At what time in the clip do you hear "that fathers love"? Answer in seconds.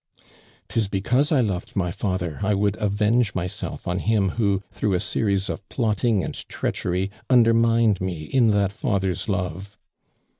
8.47-9.77